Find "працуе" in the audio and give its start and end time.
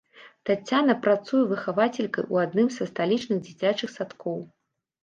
1.03-1.41